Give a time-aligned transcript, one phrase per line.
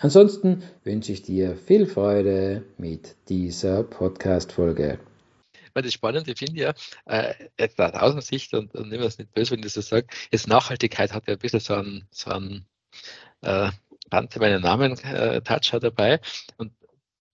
[0.00, 5.00] Ansonsten wünsche ich dir viel Freude mit dieser Podcast-Folge.
[5.74, 6.74] Das Spannende finde ich ja,
[7.06, 10.08] äh, jetzt aus Außensicht und, und nimm das nicht böse, wenn ich das so sage,
[10.32, 12.66] jetzt Nachhaltigkeit hat ja ein bisschen so einen, so einen
[13.42, 13.70] äh,
[14.10, 15.40] kannte meinen Namen äh,
[15.80, 16.20] dabei
[16.56, 16.72] und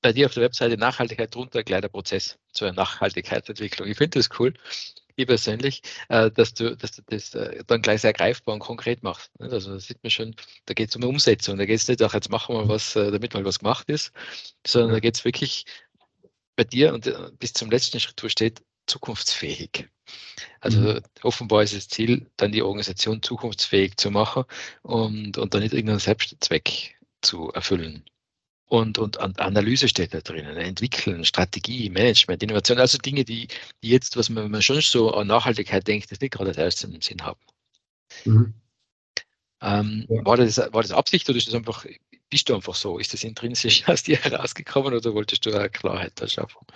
[0.02, 3.88] bei dir auf der Webseite Nachhaltigkeit drunter ein kleiner Prozess zur Nachhaltigkeitsentwicklung.
[3.88, 4.52] Ich finde das cool
[5.16, 9.02] ich persönlich, äh, dass du, dass du das äh, dann gleich sehr greifbar und konkret
[9.02, 9.30] machst.
[9.38, 10.34] Also da sieht man schon,
[10.66, 11.56] da geht es um Umsetzung.
[11.56, 14.12] Da geht es nicht auch, jetzt machen wir was, äh, damit mal was gemacht ist,
[14.66, 15.66] sondern da geht es wirklich
[16.56, 19.88] bei dir und bis zum letzten Schritt, wo steht, zukunftsfähig.
[20.60, 21.00] Also mhm.
[21.22, 24.44] offenbar ist das Ziel, dann die Organisation zukunftsfähig zu machen
[24.82, 28.04] und, und dann nicht irgendeinen Selbstzweck zu erfüllen
[28.66, 33.48] und, und, und Analyse steht da drinnen, Entwickeln, Strategie, Management, Innovation, also Dinge, die,
[33.82, 36.86] die jetzt, was man, man schon so an Nachhaltigkeit denkt, das nicht gerade das erste
[36.86, 37.40] im Sinn haben.
[38.24, 38.54] Mhm.
[39.60, 40.24] Ähm, ja.
[40.24, 41.86] war, das, war das Absicht oder ist das einfach,
[42.30, 42.98] bist du einfach so?
[42.98, 46.66] Ist das intrinsisch aus dir herausgekommen oder wolltest du eine Klarheit da schaffen?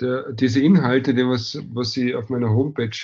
[0.00, 2.96] Der, diese Inhalte, die was, was ich auf meiner Homepage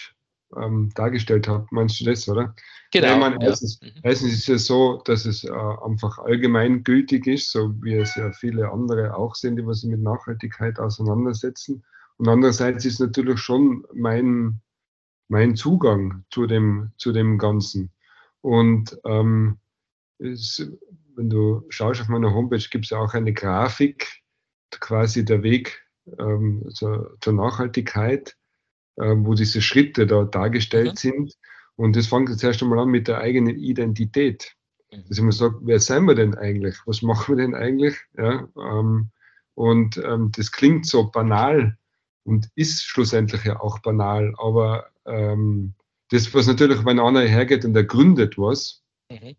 [0.56, 1.67] ähm, dargestellt habe.
[1.70, 2.55] Meinst du das, oder?
[2.92, 3.06] Genau.
[3.06, 3.89] Ja, ich meine, erstens, ja.
[3.89, 4.00] Mhm.
[4.03, 8.33] erstens ist es so, dass es äh, einfach allgemein gültig ist, so wie es ja
[8.33, 11.84] viele andere auch sind, die sich mit Nachhaltigkeit auseinandersetzen.
[12.19, 14.61] Und andererseits ist natürlich schon mein,
[15.28, 17.91] mein Zugang zu dem, zu dem Ganzen.
[18.41, 19.58] Und ähm,
[20.19, 20.70] es,
[21.14, 24.23] wenn du schaust auf meiner Homepage, gibt es auch eine Grafik,
[24.80, 25.83] quasi der Weg
[26.19, 28.36] ähm, zur, zur Nachhaltigkeit
[28.97, 30.97] wo diese Schritte da dargestellt mhm.
[30.97, 31.35] sind.
[31.77, 34.55] Und das fängt jetzt erst einmal an mit der eigenen Identität.
[34.92, 35.05] Mhm.
[35.08, 36.77] Dass ich mir sage, wer sind wir denn eigentlich?
[36.86, 37.97] Was machen wir denn eigentlich?
[38.17, 39.11] Ja, ähm,
[39.55, 41.77] und ähm, das klingt so banal
[42.25, 45.75] und ist schlussendlich ja auch banal, aber ähm,
[46.11, 49.36] das, was natürlich, wenn einer hergeht und er gründet was, mhm.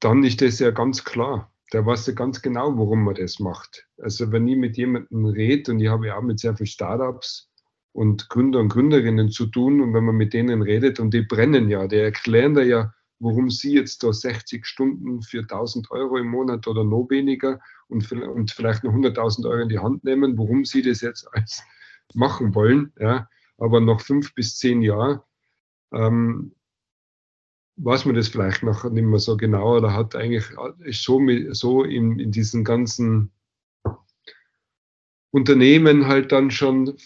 [0.00, 1.50] dann ist das ja ganz klar.
[1.72, 3.88] Der weiß ja ganz genau, warum man das macht.
[3.96, 7.50] Also wenn ich mit jemandem rede, und ich habe ja auch mit sehr vielen Startups
[7.92, 9.80] und Gründer und Gründerinnen zu tun.
[9.80, 13.50] Und wenn man mit denen redet, und die brennen ja, die erklären da ja, warum
[13.50, 18.50] sie jetzt da 60 Stunden für 1000 Euro im Monat oder noch weniger und, und
[18.50, 21.62] vielleicht noch 100.000 Euro in die Hand nehmen, warum sie das jetzt alles
[22.14, 22.92] machen wollen.
[22.98, 23.28] Ja.
[23.58, 25.20] Aber nach fünf bis zehn Jahren
[25.92, 26.54] ähm,
[27.76, 30.44] weiß man das vielleicht noch nicht mehr so genau oder hat eigentlich
[30.80, 31.20] ist so,
[31.50, 33.30] so in, in diesen ganzen
[35.30, 36.96] Unternehmen halt dann schon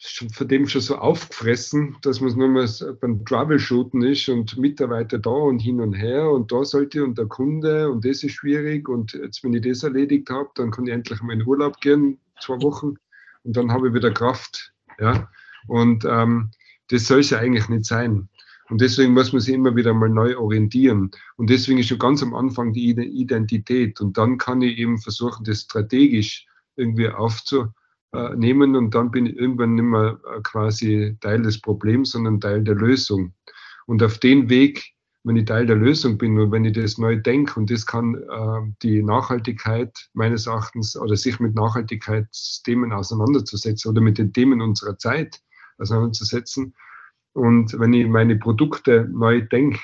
[0.00, 2.68] von dem schon so aufgefressen, dass man es nur mal
[3.00, 7.26] beim Troubleshooten ist und Mitarbeiter da und hin und her und da sollte und der
[7.26, 10.92] Kunde und das ist schwierig und jetzt, wenn ich das erledigt habe, dann kann ich
[10.92, 12.94] endlich mal in Urlaub gehen, zwei Wochen
[13.42, 14.72] und dann habe ich wieder Kraft.
[15.00, 15.28] Ja?
[15.66, 16.50] Und ähm,
[16.88, 18.28] das soll es ja eigentlich nicht sein.
[18.70, 21.10] Und deswegen muss man sich immer wieder mal neu orientieren.
[21.36, 24.00] Und deswegen ist schon ganz am Anfang die Identität.
[24.00, 27.68] Und dann kann ich eben versuchen, das strategisch irgendwie aufzu,
[28.14, 32.40] äh, nehmen und dann bin ich irgendwann nicht mehr äh, quasi Teil des Problems, sondern
[32.40, 33.34] Teil der Lösung.
[33.86, 37.16] Und auf den Weg, wenn ich Teil der Lösung bin und wenn ich das neu
[37.16, 44.00] denke und das kann äh, die Nachhaltigkeit meines Erachtens oder sich mit Nachhaltigkeitsthemen auseinanderzusetzen oder
[44.00, 45.42] mit den Themen unserer Zeit
[45.76, 46.74] auseinanderzusetzen.
[47.34, 49.80] Und wenn ich meine Produkte neu denke,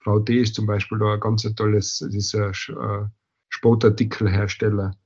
[0.00, 3.06] VD ist zum Beispiel da ein ganz tolles, dieser äh,
[3.48, 4.96] Sportartikelhersteller.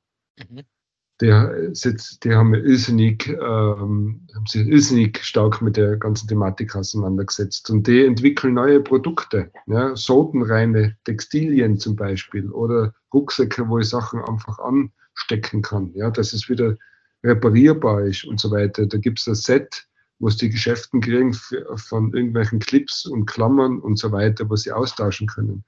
[0.49, 0.65] Mhm
[1.25, 7.71] die, die haben irrsinnig, ähm, haben sich irrsinnig stark mit der ganzen Thematik auseinandergesetzt.
[7.71, 14.21] Und die entwickeln neue Produkte, ja, sotenreine Textilien zum Beispiel oder Rucksäcke, wo ich Sachen
[14.23, 16.77] einfach anstecken kann, ja, dass es wieder
[17.23, 18.87] reparierbar ist und so weiter.
[18.87, 19.87] Da gibt es ein Set,
[20.19, 21.35] wo es die Geschäften kriegen
[21.77, 25.65] von irgendwelchen Clips und Klammern und so weiter, was sie austauschen können.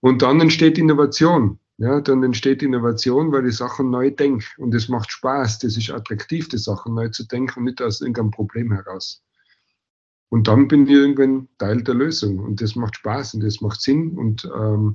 [0.00, 1.58] Und dann entsteht Innovation.
[1.82, 4.46] Ja, dann entsteht Innovation, weil ich Sachen neu denke.
[4.58, 8.00] Und es macht Spaß, das ist attraktiv, die Sachen neu zu denken und nicht aus
[8.00, 9.20] irgendeinem Problem heraus.
[10.28, 12.38] Und dann bin ich irgendwann Teil der Lösung.
[12.38, 14.16] Und das macht Spaß und das macht Sinn.
[14.16, 14.94] Und ähm,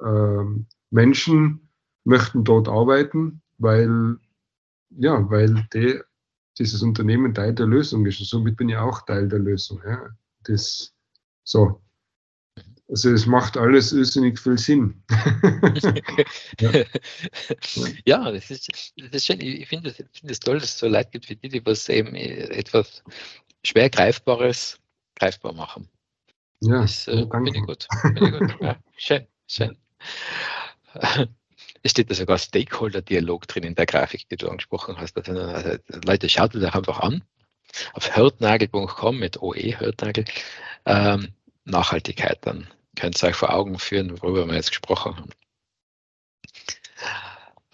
[0.00, 1.68] ähm, Menschen
[2.04, 4.16] möchten dort arbeiten, weil,
[4.90, 6.00] ja, weil die,
[6.60, 8.20] dieses Unternehmen Teil der Lösung ist.
[8.20, 9.82] Und somit bin ich auch Teil der Lösung.
[9.84, 10.10] Ja.
[10.44, 10.92] Das,
[11.42, 11.82] so.
[12.90, 15.00] Also es macht alles irrsinnig viel Sinn.
[16.60, 16.72] ja.
[18.04, 19.40] ja, das ist, das ist schön.
[19.40, 22.16] Ich finde es find toll, dass es so Leute gibt wie die, die was eben
[22.16, 23.04] etwas
[23.64, 24.78] schwer Greifbares
[25.14, 25.88] greifbar machen.
[26.62, 27.86] Ja, das äh, finde ich gut.
[28.00, 28.56] Find ich gut.
[28.60, 29.76] Ja, schön, schön.
[31.82, 35.16] Es steht da sogar Stakeholder-Dialog drin in der Grafik, die du angesprochen hast.
[35.16, 37.22] Also, also Leute, schaut euch einfach an.
[37.92, 40.24] Auf hörtnagel.com mit OE Hörtnagel.
[40.86, 41.28] Ähm,
[41.64, 42.66] Nachhaltigkeit, dann
[42.96, 45.30] könnt ihr euch vor Augen führen, worüber wir jetzt gesprochen haben.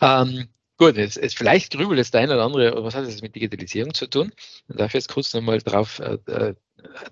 [0.00, 3.34] Ähm, gut, jetzt, jetzt vielleicht grübelt jetzt der eine oder andere, was hat das mit
[3.34, 4.32] Digitalisierung zu tun?
[4.68, 6.54] Ich darf jetzt kurz nochmal darauf äh, äh,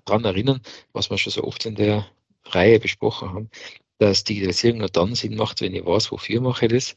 [0.05, 0.61] erinnern,
[0.93, 2.07] was wir schon so oft in der
[2.45, 3.49] Reihe besprochen haben
[3.97, 6.95] dass Digitalisierung nur dann Sinn macht, wenn ich weiß, wofür mache ich das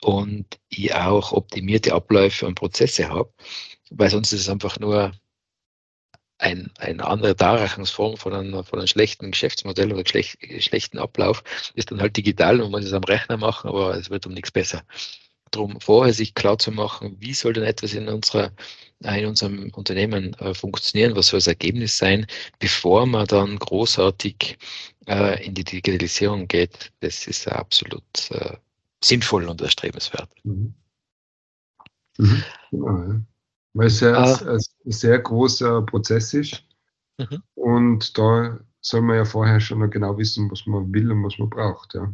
[0.00, 3.32] und ich auch optimierte Abläufe und Prozesse habe,
[3.90, 5.12] weil sonst ist es einfach nur
[6.40, 11.42] ein, eine andere Darreichungsform von einem, von einem schlechten Geschäftsmodell oder schlecht, schlechten Ablauf
[11.74, 14.50] ist dann halt digital und man es am Rechner machen, aber es wird um nichts
[14.50, 14.82] besser.
[15.50, 18.52] Darum vorher sich klar zu machen, wie soll denn etwas in unserer
[19.02, 22.26] in unserem Unternehmen äh, funktionieren, was soll das Ergebnis sein,
[22.58, 24.58] bevor man dann großartig
[25.06, 28.58] äh, in die Digitalisierung geht, das ist absolut äh,
[29.02, 30.28] sinnvoll und erstrebenswert.
[30.44, 30.74] Mhm.
[32.18, 32.44] Mhm.
[32.70, 33.20] Genau, ja.
[33.72, 34.40] Weil es ja ah.
[34.46, 36.64] ein, sehr großer Prozess ist
[37.18, 37.42] mhm.
[37.54, 41.50] und da soll man ja vorher schon genau wissen, was man will und was man
[41.50, 41.94] braucht.
[41.94, 42.12] Ja.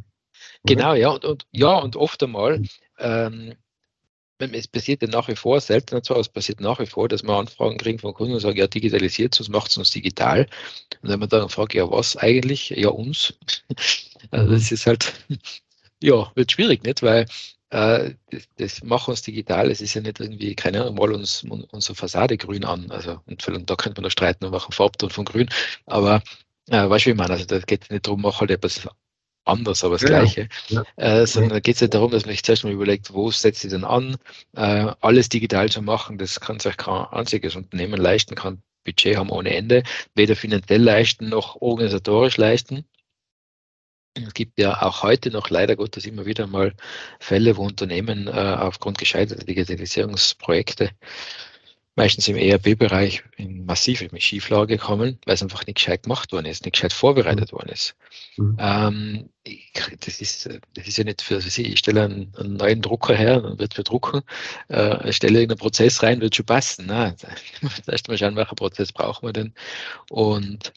[0.65, 2.69] Genau, ja, und, und, ja, und oft einmal mhm.
[2.99, 3.55] ähm,
[4.39, 7.35] es passiert ja nach wie vor, seltener zwar, es passiert nach wie vor, dass wir
[7.35, 10.47] Anfragen kriegen von Kunden und sagen, ja, digitalisiert, sonst macht es uns digital.
[11.03, 12.71] Und wenn man dann fragt, ja, was eigentlich?
[12.71, 13.35] Ja, uns.
[14.31, 15.13] also das ist halt,
[16.03, 17.03] ja, wird schwierig, nicht?
[17.03, 17.27] Weil
[17.71, 21.95] das, das macht uns digital, es ist ja nicht irgendwie, keine Ahnung, mal uns unsere
[21.95, 22.91] Fassade grün an.
[22.91, 25.49] Also, und, und da könnte man noch streiten und machen Farbton von grün.
[25.87, 26.23] Aber
[26.69, 27.33] äh, weißt du, wie ich meine?
[27.33, 28.89] Also, da geht es nicht darum, mach halt etwas
[29.47, 30.49] anders, aber das ja, Gleiche.
[30.69, 30.85] Ja.
[30.97, 33.61] Äh, sondern da geht es ja darum, dass man sich zuerst mal überlegt, wo setzt
[33.61, 34.17] sie denn an,
[34.57, 39.31] äh, alles digital zu machen, das kann sich kein einziges Unternehmen leisten, kann Budget haben
[39.31, 39.83] ohne Ende,
[40.15, 42.85] weder finanziell leisten noch organisatorisch leisten.
[44.17, 46.75] Es gibt ja auch heute noch leider Gottes immer wieder mal
[47.21, 50.91] Fälle, wo Unternehmen äh, aufgrund gescheiterter Digitalisierungsprojekte
[51.97, 56.65] meistens im ERP-Bereich in massive Schieflage kommen, weil es einfach nicht gescheit gemacht worden ist,
[56.65, 57.97] nicht gescheit vorbereitet worden ist.
[58.37, 58.57] Mhm.
[58.61, 62.83] Ähm, ich, das, ist das ist ja nicht für Sie, ich stelle einen, einen, neuen
[62.83, 64.21] Drucker her, dann wird für drucken,
[64.69, 66.87] äh, ich stelle irgendeinen Prozess rein, wird schon passen.
[66.87, 67.17] Ne?
[67.87, 69.55] Erst mal schauen, welcher Prozess brauchen wir denn
[70.11, 70.75] und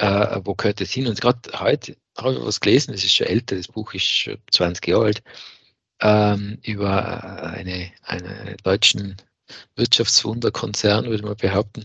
[0.00, 1.06] äh, wo gehört das hin?
[1.06, 4.38] Und gerade heute habe ich was gelesen, das ist schon älter, das Buch ist schon
[4.50, 5.22] 20 Jahre alt,
[6.00, 9.16] ähm, über eine, eine deutschen
[9.76, 11.84] Wirtschaftswunderkonzern, würde man behaupten.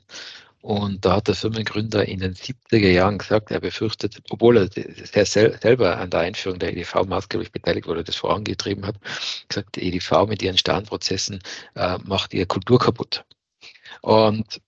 [0.61, 5.97] Und da hat der Firmengründer in den 70er Jahren gesagt, er befürchtet, obwohl er selber
[5.97, 8.95] an der Einführung der EDV maßgeblich beteiligt wurde, das vorangetrieben hat,
[9.47, 11.41] gesagt, die EDV mit ihren Starrenprozessen
[11.75, 13.25] äh, macht ihre Kultur kaputt.
[14.01, 14.61] Und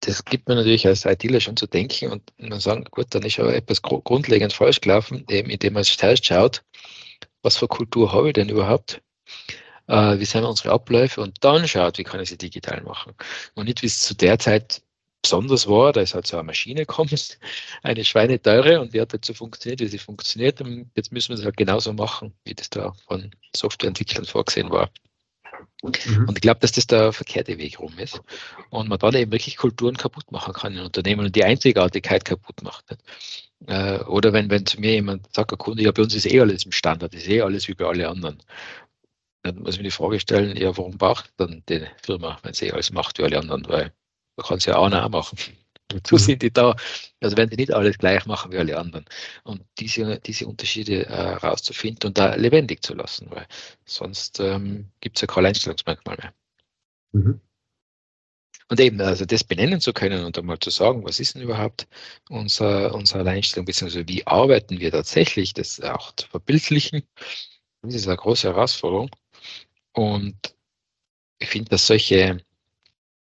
[0.00, 3.38] das gibt mir natürlich als ITler schon zu denken und man sagen, gut, dann ist
[3.38, 6.62] aber etwas grundlegend falsch gelaufen, eben indem man sich zuerst schaut,
[7.42, 9.02] was für Kultur habe ich denn überhaupt?
[9.90, 13.12] äh, wie sind unsere Abläufe und dann schaut, wie kann ich sie digital machen.
[13.54, 14.82] Und nicht, wie es zu der Zeit
[15.22, 17.10] besonders war, da ist halt so eine Maschine gekommen,
[17.82, 20.60] eine schweineteure und die hat halt so funktioniert, wie sie funktioniert.
[20.60, 24.90] Und jetzt müssen wir es halt genauso machen, wie das da von Softwareentwicklern vorgesehen war.
[25.82, 26.28] Mhm.
[26.28, 28.20] Und ich glaube, dass das der verkehrte Weg rum ist.
[28.70, 32.62] Und man dann eben wirklich Kulturen kaputt machen kann in Unternehmen und die Einzigartigkeit kaputt
[32.62, 32.84] macht.
[33.66, 36.64] Äh, oder wenn, wenn zu mir jemand sagt, Kunde, ja, bei uns ist eh alles
[36.64, 38.42] im Standard, ist eh alles wie bei allen anderen.
[39.42, 42.72] Dann muss ich mir die Frage stellen, ja, warum braucht dann die Firma, wenn sie
[42.72, 43.66] alles macht wie alle anderen?
[43.68, 43.92] Weil
[44.36, 45.38] man kann es ja auch noch machen.
[45.92, 46.18] Wozu mhm.
[46.18, 46.76] sind die da?
[47.20, 49.04] Also wenn die nicht alles gleich machen wie alle anderen.
[49.44, 53.46] Und diese, diese Unterschiede äh, rauszufinden und da lebendig zu lassen, weil
[53.84, 56.34] sonst ähm, gibt es ja kein Einstellungsmerkmal mehr.
[57.12, 57.40] Mhm.
[58.70, 61.88] Und eben, also das benennen zu können und einmal zu sagen, was ist denn überhaupt
[62.28, 67.02] unser, unsere Alleinstellung, beziehungsweise wie arbeiten wir tatsächlich, das auch zu verbildlichen,
[67.82, 69.10] das ist eine große Herausforderung.
[69.92, 70.54] Und
[71.40, 72.44] ich finde, dass solche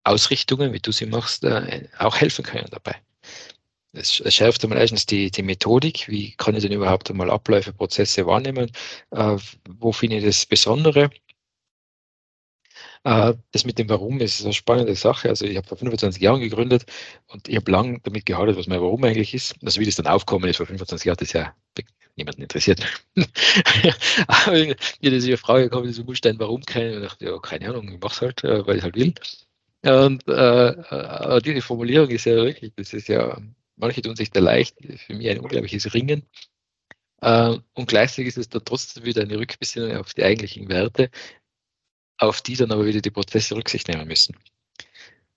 [0.04, 2.96] Ausrichtungen, wie du sie machst, äh, auch helfen können dabei.
[3.94, 8.26] Es, schärft einmal erstens die, die Methodik, wie kann ich denn überhaupt einmal Abläufe, Prozesse
[8.26, 8.72] wahrnehmen,
[9.12, 9.38] äh,
[9.70, 11.10] wo finde ich das Besondere.
[13.04, 15.30] Äh, das mit dem Warum ist eine spannende Sache.
[15.30, 16.86] Also ich habe vor 25 Jahren gegründet
[17.28, 19.56] und ich habe lange damit gehadert, was mein Warum eigentlich ist.
[19.64, 21.54] Also wie das dann aufkommen ist vor 25 Jahren, das ist ja
[22.16, 22.82] niemanden interessiert.
[24.28, 26.98] Aber mir ist eine Frage gekommen, so musst du dein Warum kennen.
[26.98, 29.14] Und ich dachte, ja, keine Ahnung, ich mach's halt, äh, weil ich halt will.
[29.84, 33.38] Und äh, äh diese Formulierung ist ja wirklich, das ist ja,
[33.76, 36.24] manche tun sich da leicht, für mich ein unglaubliches Ringen.
[37.22, 41.10] Äh, und gleichzeitig ist es dann trotzdem wieder eine Rückbesinnung auf die eigentlichen Werte,
[42.18, 44.38] auf die dann aber wieder die Prozesse Rücksicht nehmen müssen.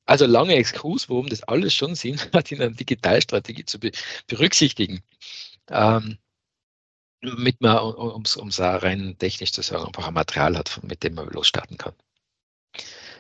[0.05, 3.91] Also lange Exkurs, warum das alles schon Sinn hat, in einer Digitalstrategie zu be
[4.29, 5.03] berücksichtigen.
[5.69, 6.19] Ähm,
[7.21, 11.29] mit man, um es rein technisch zu sagen, einfach ein Material hat, mit dem man
[11.29, 11.95] losstarten kann.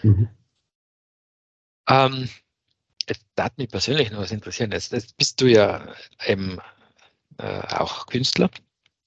[0.02, 0.28] Mhm.
[1.88, 2.28] Ähm,
[3.07, 4.73] es darf mich persönlich noch was interessieren.
[4.73, 5.95] Jetzt, jetzt bist du ja
[6.26, 6.59] eben
[7.38, 8.50] äh, auch Künstler,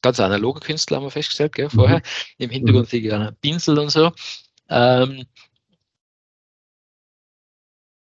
[0.01, 1.97] ganz analoge Künstler haben wir festgestellt, gell, vorher.
[1.97, 2.03] Mhm.
[2.37, 2.99] Im Hintergrund mhm.
[2.99, 4.11] ich einen Pinsel und so.
[4.69, 5.25] Ähm,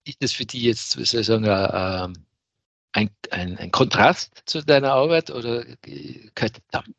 [0.05, 2.09] ist das für dich jetzt sozusagen äh,
[2.93, 6.95] ein, ein, ein, Kontrast zu deiner Arbeit oder gehört das zusammen?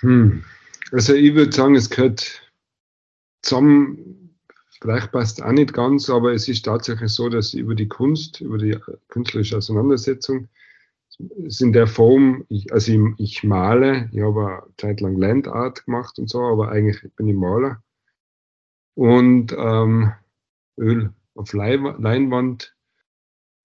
[0.00, 0.44] Hm.
[0.92, 2.42] Also ich würde sagen, es gehört
[3.42, 4.25] zusammen,
[4.80, 8.58] vielleicht passt auch nicht ganz, aber es ist tatsächlich so, dass über die Kunst, über
[8.58, 8.76] die
[9.08, 10.48] künstlerische Auseinandersetzung,
[11.44, 15.86] ist in der Form, ich, also ich, ich male, ich habe eine Zeit lang Landart
[15.86, 17.82] gemacht und so, aber eigentlich bin ich Maler.
[18.94, 20.12] Und ähm,
[20.78, 22.74] Öl auf Leinwand.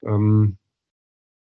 [0.03, 0.57] Ähm,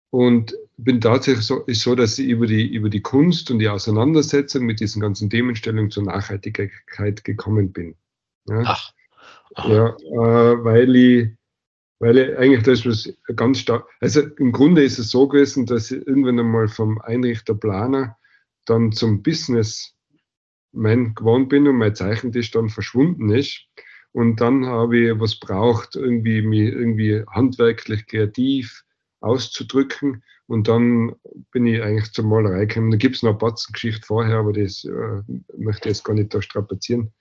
[0.09, 3.67] und bin tatsächlich so, ist so, dass ich über die, über die Kunst und die
[3.67, 7.95] Auseinandersetzung mit diesen ganzen Themenstellungen zur Nachhaltigkeit gekommen bin.
[8.47, 8.93] Ja, Ach.
[9.56, 11.30] Ja äh, weil ich,
[12.00, 15.92] weil ich eigentlich das was ganz stark, also im Grunde ist es so gewesen, dass
[15.92, 18.18] ich irgendwann einmal vom Einrichter Planer
[18.66, 19.94] dann zum Businessman
[21.16, 23.66] geworden bin und mein Zeichentisch dann verschwunden ist.
[24.12, 28.84] Und dann habe ich was braucht, irgendwie mich irgendwie handwerklich kreativ
[29.20, 30.24] auszudrücken.
[30.48, 31.16] Und dann
[31.51, 32.92] bin ich eigentlich zur Malerei gekommen.
[32.92, 35.22] Da gibt es noch eine Batzengeschichte vorher, aber das äh,
[35.58, 37.13] möchte ich jetzt gar nicht da strapazieren,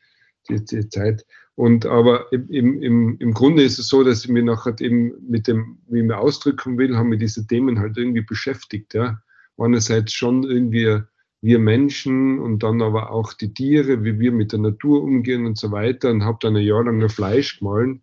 [0.49, 1.27] die, die Zeit.
[1.57, 5.49] Und aber im, im, im Grunde ist es so, dass ich mich nachher eben mit
[5.49, 8.93] dem, wie ich mich ausdrücken will, haben mich diese Themen halt irgendwie beschäftigt.
[8.93, 9.23] Ja.
[9.57, 11.01] Einerseits schon irgendwie
[11.41, 15.57] wir Menschen und dann aber auch die Tiere, wie wir mit der Natur umgehen und
[15.57, 18.03] so weiter und habe dann ein Jahr lang nur Fleisch gemahlen.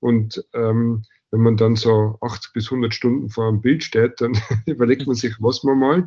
[0.00, 4.32] Und ähm, wenn man dann so 80 bis 100 Stunden vor einem Bild steht, dann
[4.66, 6.06] überlegt man sich, was man malt.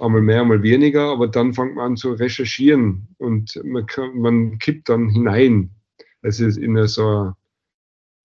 [0.00, 4.58] Einmal mehr, einmal weniger, aber dann fängt man an zu recherchieren und man, kann, man
[4.58, 5.70] kippt dann hinein.
[6.22, 7.34] Es ist in so,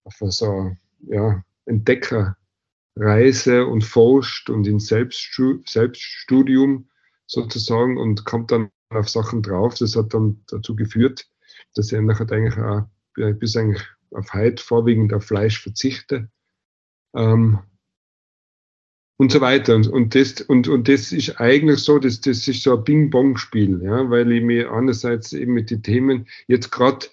[0.10, 0.72] so
[1.08, 6.88] ja, Entdeckerreise und forscht und in Selbststudium
[7.28, 9.76] sozusagen und kommt dann auf Sachen drauf.
[9.76, 11.30] Das hat dann dazu geführt,
[11.76, 12.84] dass ich nachher eigentlich auch
[13.16, 16.30] bis eigentlich auf heute vorwiegend auf Fleisch verzichte.
[17.16, 17.60] Ähm,
[19.18, 19.76] und so weiter.
[19.76, 23.82] Und, und, das, und, und das ist eigentlich so, das, das ist so ein Bing-Bong-Spiel,
[23.84, 27.08] ja, weil ich mir einerseits eben mit den Themen jetzt gerade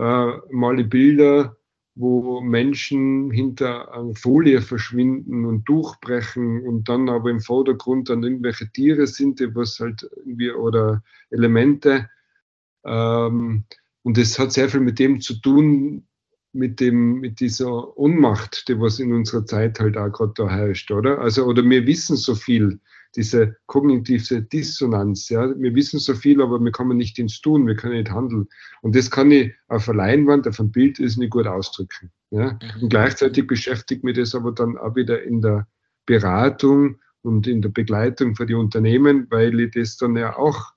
[0.00, 1.56] äh, male Bilder
[2.00, 8.70] wo Menschen hinter einer Folie verschwinden und durchbrechen und dann aber im Vordergrund dann irgendwelche
[8.70, 12.08] Tiere sind, was halt irgendwie oder Elemente.
[12.84, 13.64] Ähm,
[14.02, 16.06] und das hat sehr viel mit dem zu tun,
[16.52, 20.90] mit dem, mit dieser Ohnmacht, die was in unserer Zeit halt auch gerade da herrscht,
[20.90, 21.18] oder?
[21.20, 22.80] Also, oder wir wissen so viel,
[23.16, 25.28] diese kognitive Dissonanz.
[25.28, 25.48] Ja?
[25.58, 28.48] Wir wissen so viel, aber wir kommen nicht ins Tun, wir können nicht handeln.
[28.82, 32.10] Und das kann ich auf einer Leinwand, auf einem Bild ist nicht gut ausdrücken.
[32.30, 32.52] Ja?
[32.52, 32.82] Mhm.
[32.82, 35.66] Und gleichzeitig beschäftigt mich das aber dann auch wieder in der
[36.06, 40.72] Beratung und in der Begleitung für die Unternehmen, weil ich das dann ja auch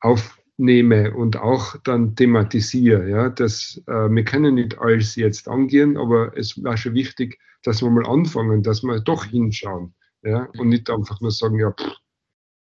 [0.00, 3.08] aufnehme und auch dann thematisiere.
[3.08, 7.82] Ja, dass äh, wir können nicht alles jetzt angehen, aber es war schon wichtig, dass
[7.82, 11.96] wir mal anfangen, dass wir doch hinschauen ja, und nicht einfach nur sagen, ja, pff,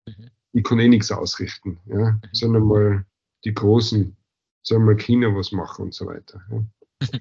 [0.07, 0.29] mhm.
[0.53, 2.21] ich kann eh nichts ausrichten, ja, mhm.
[2.31, 3.05] sondern mal
[3.43, 4.15] die Großen,
[4.63, 6.41] sollen mal China was machen und so weiter.
[6.51, 6.63] Ja.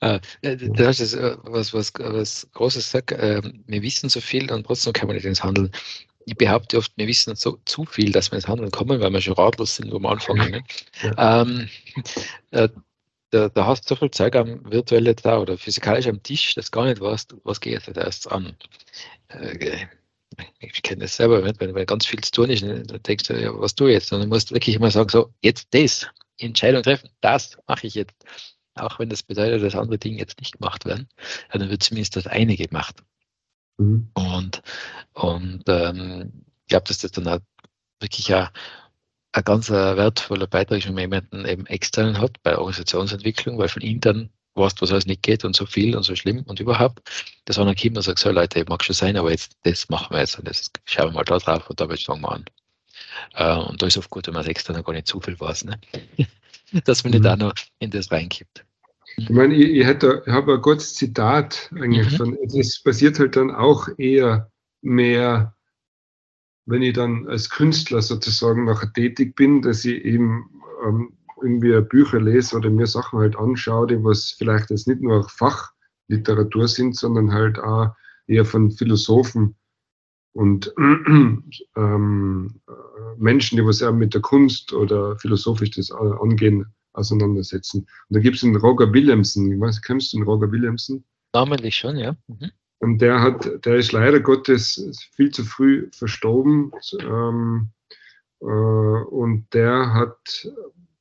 [0.00, 4.20] Ah, äh, du hast jetzt äh, was, was, was Großes gesagt, äh, wir wissen so
[4.20, 5.70] viel und trotzdem kann man nicht ins Handeln.
[6.26, 9.20] Ich behaupte oft, wir wissen so zu viel, dass wir ins Handeln kommen, weil wir
[9.20, 10.50] schon ratlos sind, wo wir anfangen.
[10.50, 10.62] Ne?
[11.02, 11.42] Ja.
[11.42, 11.68] Ähm,
[12.50, 12.68] äh,
[13.30, 16.70] da, da, hast du so viel Zeug am virtuellen da oder physikalisch am Tisch, dass
[16.70, 18.56] gar nicht weißt, was geht da erst an.
[19.28, 19.86] Äh,
[20.60, 23.58] ich kenne das selber, wenn, wenn ganz viel zu tun ist, dann denkst du, ja,
[23.58, 24.12] was tue ich jetzt?
[24.12, 26.08] Und du musst wirklich immer sagen, so, jetzt das,
[26.38, 28.14] Entscheidung treffen, das mache ich jetzt.
[28.74, 31.08] Auch wenn das bedeutet, dass andere Dinge jetzt nicht gemacht werden,
[31.52, 33.02] dann wird zumindest das eine gemacht.
[33.78, 34.10] Mhm.
[34.14, 34.62] Und,
[35.12, 37.40] und ähm, ich glaube, dass das dann auch
[38.00, 38.48] wirklich ein,
[39.32, 43.82] ein ganz wertvoller Beitrag ist, wenn man jemanden eben externen hat bei Organisationsentwicklung, weil von
[43.82, 47.00] intern weißt, was alles nicht geht und so viel und so schlimm und überhaupt.
[47.44, 50.14] Das war dann Kind und sagt, so Leute, mag schon sein, aber jetzt, das machen
[50.14, 52.44] wir jetzt und das schauen wir mal da drauf und damit fangen wir an.
[53.34, 55.64] Äh, und da ist oft gut, wenn man als Externer gar nicht zu viel weiß,
[55.64, 55.80] ne?
[56.84, 57.20] dass man mhm.
[57.20, 58.64] nicht auch noch in das reinkippt.
[59.16, 62.16] Ich meine, ich, ich, hätte, ich habe ein kurzes Zitat eigentlich mhm.
[62.16, 64.50] von, das passiert halt dann auch eher
[64.82, 65.54] mehr,
[66.70, 70.50] wenn ich dann als Künstler sozusagen nachher tätig bin, dass ich eben
[70.86, 71.12] ähm,
[71.42, 76.68] irgendwie Bücher lese oder mir Sachen halt anschaue, die was vielleicht jetzt nicht nur Fachliteratur
[76.68, 77.94] sind, sondern halt auch
[78.26, 79.56] eher von Philosophen
[80.32, 80.72] und
[81.76, 82.60] ähm,
[83.16, 87.80] Menschen, die was ja mit der Kunst oder philosophisch das angehen, auseinandersetzen.
[87.80, 89.60] Und da gibt es den Roger Williamson.
[89.84, 91.04] Kennst du den Roger Williamson?
[91.32, 92.16] Namentlich schon, ja.
[92.26, 92.50] Mhm.
[92.80, 96.72] Und der hat, der ist leider Gottes viel zu früh verstorben.
[97.00, 97.68] Ähm,
[98.40, 100.50] äh, und der hat,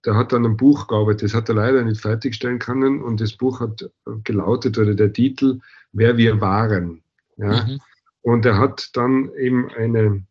[0.05, 1.24] der hat dann ein Buch gearbeitet.
[1.24, 3.01] Das hat er leider nicht fertigstellen können.
[3.01, 3.89] Und das Buch hat
[4.25, 5.62] gelautet, oder der Titel,
[5.93, 7.01] Wer wir waren.
[7.38, 7.63] Ja?
[7.63, 7.79] Mhm.
[8.21, 10.25] Und er hat dann eben eine,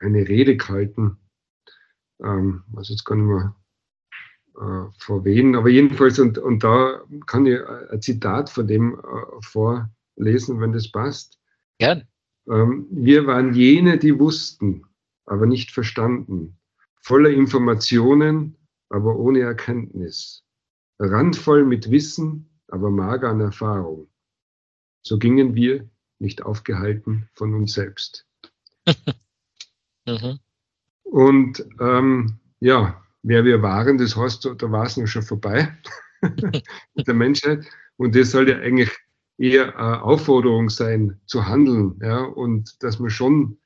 [0.00, 1.16] eine Rede gehalten.
[2.20, 3.54] Ähm, also jetzt kann ich mal
[4.56, 9.42] äh, vor wen, aber jedenfalls, und, und da kann ich ein Zitat von dem äh,
[10.18, 11.38] vorlesen, wenn das passt.
[11.78, 12.06] Gern.
[12.48, 14.84] Ähm, wir waren jene, die wussten,
[15.26, 16.58] aber nicht verstanden,
[17.00, 18.56] voller Informationen,
[18.90, 20.44] aber ohne Erkenntnis,
[20.98, 24.08] randvoll mit Wissen, aber mager an Erfahrung.
[25.02, 28.26] So gingen wir, nicht aufgehalten von uns selbst.
[30.06, 30.40] mhm.
[31.04, 35.72] Und ähm, ja, wer wir waren, das heißt, da war es noch schon vorbei
[36.94, 37.64] mit der Menschheit.
[37.96, 38.90] Und das soll ja eigentlich
[39.38, 41.98] eher eine Aufforderung sein, zu handeln.
[42.02, 42.24] Ja?
[42.24, 43.58] Und dass wir schon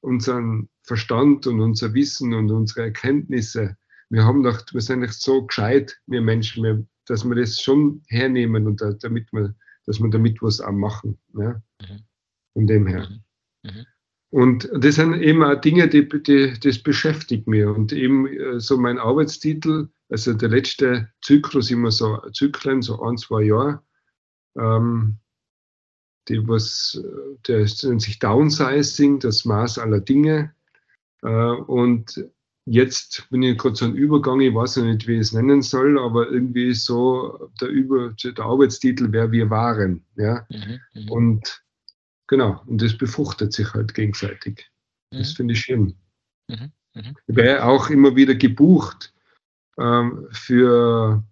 [0.00, 3.76] unseren Verstand und unser Wissen und unsere Erkenntnisse,
[4.10, 8.66] wir haben doch, wir sind nicht so gescheit, wir Menschen, dass wir das schon hernehmen
[8.66, 9.54] und da, damit wir,
[9.86, 11.18] dass wir damit was auch machen.
[11.34, 11.62] Ja?
[11.80, 12.02] Mhm.
[12.52, 13.08] Von dem her.
[13.08, 13.70] Mhm.
[13.70, 13.86] Mhm.
[14.30, 17.64] Und das sind eben auch Dinge, die, die, das beschäftigt mich.
[17.64, 23.18] Und eben äh, so mein Arbeitstitel, also der letzte Zyklus, immer so Zyklen, so ein,
[23.18, 23.82] zwei Jahre,
[24.56, 25.16] ähm,
[26.28, 27.02] die was,
[27.48, 30.54] der nennt sich Downsizing, das Maß aller Dinge.
[31.22, 32.24] Äh, und
[32.64, 35.62] jetzt bin ich gerade so ein Übergang, ich weiß noch nicht, wie ich es nennen
[35.62, 40.04] soll, aber irgendwie so der, Über, der Arbeitstitel, wer wir waren.
[40.16, 40.46] Ja?
[40.48, 41.10] Mhm, mhm.
[41.10, 41.62] und
[42.32, 44.70] Genau, und das befruchtet sich halt gegenseitig.
[45.10, 45.18] Mhm.
[45.18, 45.98] Das finde ich schön.
[46.48, 46.72] Mhm.
[46.94, 47.16] Mhm.
[47.26, 49.12] Ich werde auch immer wieder gebucht
[49.78, 51.22] ähm, für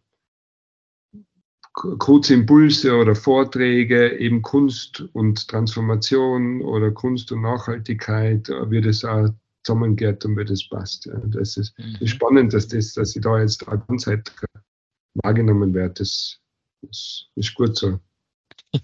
[1.73, 9.29] kurze Impulse oder Vorträge, eben Kunst und Transformation oder Kunst und Nachhaltigkeit, wie das auch
[9.63, 11.09] zusammengeht und wie das passt.
[11.27, 11.97] Das ist, mhm.
[12.01, 14.33] ist, spannend, dass, das, dass ich da jetzt ganze Zeit
[15.23, 15.95] wahrgenommen werde.
[15.95, 16.41] Das,
[16.83, 18.01] das ist gut so.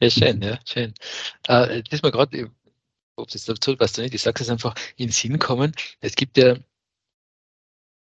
[0.00, 0.94] ja, schön, ja, schön.
[1.48, 2.50] Äh, das ist mir gerade,
[3.16, 5.72] ob das dazu passt oder nicht, ich sage es einfach in den Sinn kommen.
[6.00, 6.56] Es gibt ja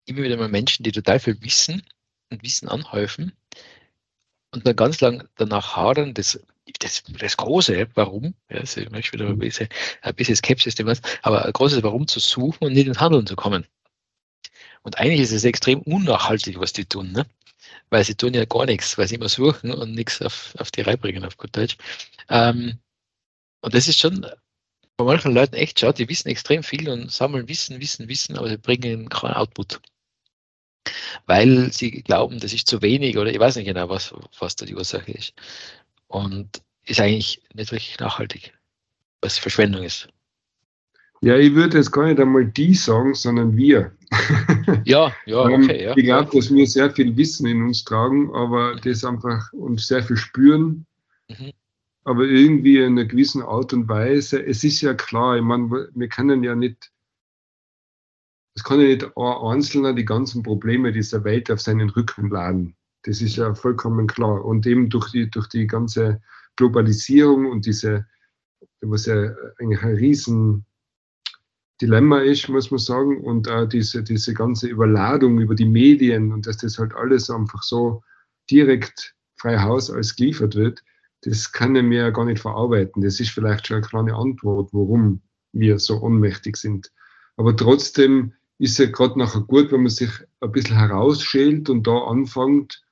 [0.05, 1.83] immer wieder mal Menschen, die total viel wissen
[2.29, 3.33] und Wissen anhäufen
[4.51, 6.39] und dann ganz lang danach hadern, das,
[6.79, 9.69] das, das große Warum, ja, also ich möchte wieder ein bisschen,
[10.01, 10.75] ein bisschen Skepsis,
[11.21, 13.65] aber ein großes Warum zu suchen und nicht ins Handeln zu kommen.
[14.83, 17.11] Und eigentlich ist es extrem unnachhaltig, was die tun.
[17.11, 17.25] Ne?
[17.91, 20.81] weil sie tun ja gar nichts, weil sie immer suchen und nichts auf, auf die
[20.81, 21.77] Reihe bringen, auf gut Deutsch.
[22.29, 22.79] Ähm,
[23.61, 24.25] und das ist schon
[24.97, 28.49] bei manchen Leuten echt schade, die wissen extrem viel und sammeln Wissen, Wissen, Wissen, aber
[28.49, 29.81] sie bringen keinen Output.
[31.25, 34.65] Weil sie glauben, das ist zu wenig oder ich weiß nicht genau, was, was da
[34.65, 35.33] die Ursache ist.
[36.07, 38.53] Und ist eigentlich nicht wirklich nachhaltig,
[39.21, 40.07] was Verschwendung ist.
[41.21, 43.91] Ja, ich würde jetzt gar nicht einmal die sagen, sondern wir.
[44.85, 45.83] Ja, ja, ähm, okay.
[45.83, 45.97] Ja.
[45.97, 50.03] Ich glaube, dass wir sehr viel Wissen in uns tragen, aber das einfach und sehr
[50.03, 50.85] viel spüren.
[51.27, 51.51] Mhm.
[52.03, 56.07] Aber irgendwie in einer gewissen Art und Weise, es ist ja klar, ich meine, wir
[56.07, 56.91] können ja nicht,
[58.61, 62.75] es kann ja nicht ein Einzelner die ganzen Probleme dieser Welt auf seinen Rücken laden.
[63.01, 64.45] Das ist ja vollkommen klar.
[64.45, 66.21] Und eben durch die, durch die ganze
[66.57, 68.05] Globalisierung und diese,
[68.81, 70.63] was ja ein riesen
[71.81, 76.45] Dilemma ist, muss man sagen, und auch diese, diese ganze Überladung über die Medien und
[76.45, 78.03] dass das halt alles einfach so
[78.51, 80.83] direkt frei Haus als geliefert wird,
[81.21, 83.01] das kann ich mir ja gar nicht verarbeiten.
[83.01, 86.91] Das ist vielleicht schon eine kleine Antwort, warum wir so ohnmächtig sind.
[87.37, 91.97] Aber trotzdem ist ja gerade nachher gut, wenn man sich ein bisschen herausschält und da
[91.97, 92.83] anfängt,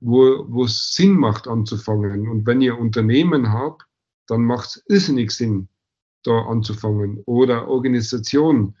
[0.00, 2.28] wo, es Sinn macht anzufangen.
[2.28, 3.84] Und wenn ihr Unternehmen habt,
[4.26, 5.68] dann macht es irrsinnig Sinn,
[6.22, 7.22] da anzufangen.
[7.26, 8.74] Oder Organisationen.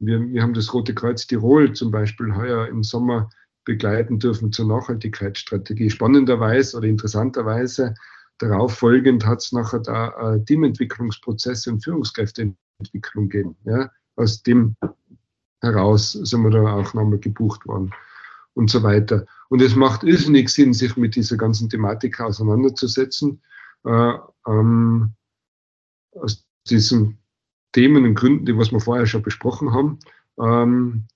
[0.00, 3.30] Wir, wir haben das Rote Kreuz Tirol zum Beispiel heuer im Sommer
[3.64, 5.90] begleiten dürfen zur Nachhaltigkeitsstrategie.
[5.90, 7.94] Spannenderweise oder interessanterweise
[8.38, 13.56] darauf folgend hat es nachher da äh, Teamentwicklungsprozesse und Führungskräfteentwicklung gegeben.
[13.64, 13.92] Ja?
[14.16, 14.74] Aus dem
[15.62, 17.92] heraus sind wir da auch nochmal gebucht worden.
[18.54, 19.24] und so weiter.
[19.48, 23.40] Und es macht irrsinnig Sinn, sich mit dieser ganzen Thematik auseinanderzusetzen.
[23.84, 24.14] Äh,
[24.46, 25.14] ähm,
[26.14, 27.18] aus diesen
[27.72, 29.98] Themen und Gründen, die was wir vorher schon besprochen haben.
[30.38, 31.06] Ähm,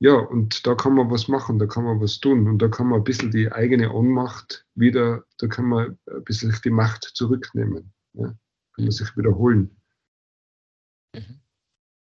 [0.00, 2.86] ja, und da kann man was machen, da kann man was tun und da kann
[2.86, 7.92] man ein bisschen die eigene Ohnmacht wieder, da kann man ein bisschen die Macht zurücknehmen.
[8.12, 8.26] Ja?
[8.26, 9.76] Kann man sich wiederholen.
[11.14, 11.40] Mhm.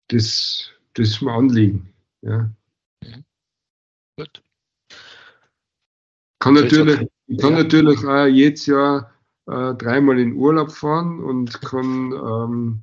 [0.08, 1.92] Das, das ist mein Anliegen.
[2.22, 2.50] Ja.
[3.02, 3.24] Mhm.
[4.18, 4.42] Gut.
[6.40, 9.12] Kann natürlich, ich kann natürlich auch jedes Jahr
[9.46, 12.80] äh, dreimal in Urlaub fahren und kann ähm,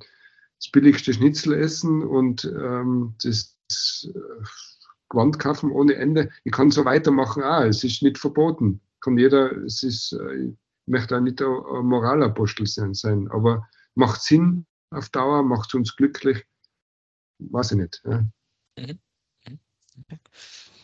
[0.58, 4.44] das billigste Schnitzel essen und ähm, das, das äh,
[5.08, 6.30] Gewand kaufen ohne Ende.
[6.44, 8.80] Ich kann so weitermachen, ah, es ist nicht verboten.
[9.00, 10.54] Kann jeder, es ist, äh, ich
[10.86, 16.46] möchte auch nicht ein Moralapostel sein, aber macht Sinn auf Dauer, macht uns glücklich,
[17.38, 18.02] weiß ich nicht.
[18.04, 18.24] Ja.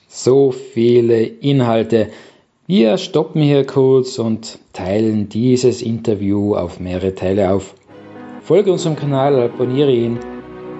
[0.08, 2.10] So viele Inhalte.
[2.66, 7.74] Wir stoppen hier kurz und teilen dieses Interview auf mehrere Teile auf.
[8.40, 10.18] Folge unserem Kanal, abonniere ihn,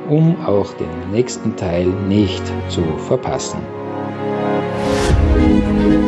[0.08, 3.58] um auch den nächsten Teil nicht zu verpassen.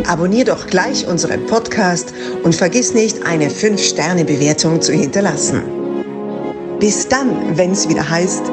[0.06, 5.62] Abonnier doch gleich unseren Podcast und vergiss nicht, eine 5-Sterne-Bewertung zu hinterlassen.
[6.78, 8.52] Bis dann, wenn es wieder heißt,